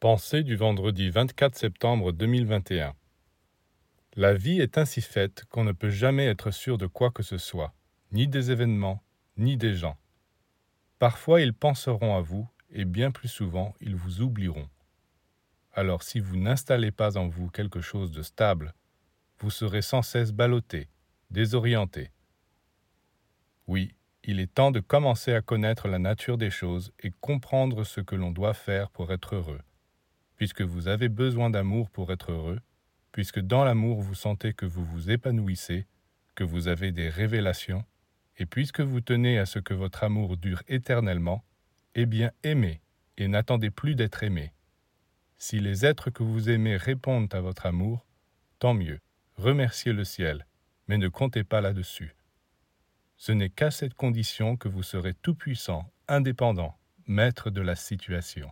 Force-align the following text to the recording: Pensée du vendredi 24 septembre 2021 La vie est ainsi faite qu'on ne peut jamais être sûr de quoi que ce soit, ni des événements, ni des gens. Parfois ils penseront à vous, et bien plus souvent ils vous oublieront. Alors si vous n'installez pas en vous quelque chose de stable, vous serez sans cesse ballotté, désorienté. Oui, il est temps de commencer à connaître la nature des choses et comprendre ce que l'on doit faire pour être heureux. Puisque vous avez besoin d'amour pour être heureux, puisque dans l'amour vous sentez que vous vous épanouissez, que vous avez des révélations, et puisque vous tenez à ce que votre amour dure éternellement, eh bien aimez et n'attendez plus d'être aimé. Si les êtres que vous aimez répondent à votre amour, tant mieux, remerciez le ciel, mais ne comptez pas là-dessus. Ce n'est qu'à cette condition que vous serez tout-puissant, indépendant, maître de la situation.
Pensée 0.00 0.44
du 0.44 0.56
vendredi 0.56 1.10
24 1.10 1.54
septembre 1.54 2.12
2021 2.12 2.94
La 4.16 4.32
vie 4.32 4.58
est 4.58 4.78
ainsi 4.78 5.02
faite 5.02 5.44
qu'on 5.50 5.62
ne 5.62 5.72
peut 5.72 5.90
jamais 5.90 6.24
être 6.24 6.52
sûr 6.52 6.78
de 6.78 6.86
quoi 6.86 7.10
que 7.10 7.22
ce 7.22 7.36
soit, 7.36 7.74
ni 8.10 8.26
des 8.26 8.50
événements, 8.50 9.02
ni 9.36 9.58
des 9.58 9.74
gens. 9.74 9.98
Parfois 10.98 11.42
ils 11.42 11.52
penseront 11.52 12.16
à 12.16 12.22
vous, 12.22 12.48
et 12.70 12.86
bien 12.86 13.10
plus 13.10 13.28
souvent 13.28 13.74
ils 13.82 13.94
vous 13.94 14.22
oublieront. 14.22 14.70
Alors 15.74 16.02
si 16.02 16.18
vous 16.18 16.38
n'installez 16.38 16.92
pas 16.92 17.18
en 17.18 17.28
vous 17.28 17.50
quelque 17.50 17.82
chose 17.82 18.10
de 18.10 18.22
stable, 18.22 18.72
vous 19.38 19.50
serez 19.50 19.82
sans 19.82 20.00
cesse 20.00 20.32
ballotté, 20.32 20.88
désorienté. 21.30 22.10
Oui, 23.66 23.94
il 24.24 24.40
est 24.40 24.54
temps 24.54 24.70
de 24.70 24.80
commencer 24.80 25.34
à 25.34 25.42
connaître 25.42 25.88
la 25.88 25.98
nature 25.98 26.38
des 26.38 26.48
choses 26.48 26.90
et 27.00 27.12
comprendre 27.20 27.84
ce 27.84 28.00
que 28.00 28.16
l'on 28.16 28.30
doit 28.30 28.54
faire 28.54 28.88
pour 28.88 29.12
être 29.12 29.34
heureux. 29.34 29.60
Puisque 30.40 30.62
vous 30.62 30.88
avez 30.88 31.10
besoin 31.10 31.50
d'amour 31.50 31.90
pour 31.90 32.10
être 32.12 32.32
heureux, 32.32 32.60
puisque 33.12 33.40
dans 33.40 33.62
l'amour 33.62 34.00
vous 34.00 34.14
sentez 34.14 34.54
que 34.54 34.64
vous 34.64 34.86
vous 34.86 35.10
épanouissez, 35.10 35.86
que 36.34 36.44
vous 36.44 36.66
avez 36.66 36.92
des 36.92 37.10
révélations, 37.10 37.84
et 38.38 38.46
puisque 38.46 38.80
vous 38.80 39.02
tenez 39.02 39.38
à 39.38 39.44
ce 39.44 39.58
que 39.58 39.74
votre 39.74 40.02
amour 40.02 40.38
dure 40.38 40.62
éternellement, 40.66 41.44
eh 41.94 42.06
bien 42.06 42.32
aimez 42.42 42.80
et 43.18 43.28
n'attendez 43.28 43.70
plus 43.70 43.94
d'être 43.94 44.22
aimé. 44.22 44.54
Si 45.36 45.60
les 45.60 45.84
êtres 45.84 46.08
que 46.08 46.22
vous 46.22 46.48
aimez 46.48 46.78
répondent 46.78 47.34
à 47.34 47.42
votre 47.42 47.66
amour, 47.66 48.06
tant 48.60 48.72
mieux, 48.72 49.00
remerciez 49.36 49.92
le 49.92 50.04
ciel, 50.04 50.46
mais 50.88 50.96
ne 50.96 51.08
comptez 51.08 51.44
pas 51.44 51.60
là-dessus. 51.60 52.16
Ce 53.18 53.30
n'est 53.32 53.50
qu'à 53.50 53.70
cette 53.70 53.92
condition 53.92 54.56
que 54.56 54.68
vous 54.68 54.84
serez 54.84 55.12
tout-puissant, 55.12 55.92
indépendant, 56.08 56.78
maître 57.06 57.50
de 57.50 57.60
la 57.60 57.76
situation. 57.76 58.50